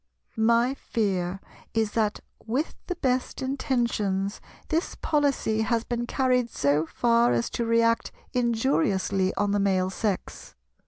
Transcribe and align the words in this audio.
My 0.35 0.73
fear 0.73 1.39
is 1.75 1.91
that, 1.91 2.21
with 2.47 2.73
the 2.87 2.95
best 2.95 3.39
intentions, 3.43 4.41
this 4.69 4.95
policy 4.95 5.61
has 5.61 5.83
been 5.83 6.07
carried 6.07 6.49
so 6.49 6.87
far 6.87 7.33
as 7.33 7.51
to 7.51 7.65
react 7.67 8.11
injuriously 8.33 9.31
on 9.35 9.51
the 9.51 9.59
Male 9.59 9.91
Sex. 9.91 10.55